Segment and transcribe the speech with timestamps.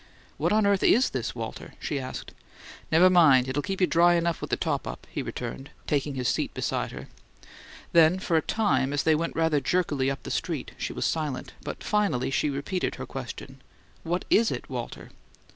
[0.37, 2.31] "What on earth IS this, Walter?" she asked.
[2.91, 6.27] "Never mind; it'll keep you dry enough with the top up," he returned, taking his
[6.27, 7.07] seat beside her.
[7.91, 11.53] Then for a time, as they went rather jerkily up the street, she was silent;
[11.63, 13.61] but finally she repeated her question:
[14.01, 15.11] "What IS it, Walter?"